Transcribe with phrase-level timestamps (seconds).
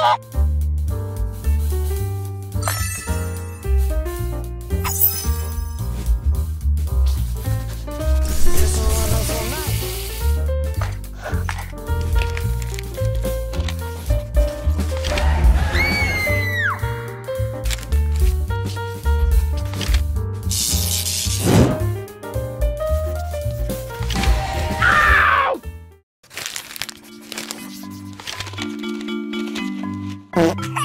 [0.00, 0.49] えっ?
[30.36, 30.79] Oh.